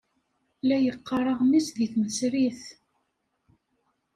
[0.67, 2.61] La yeqqar aɣmis deg tmesrit.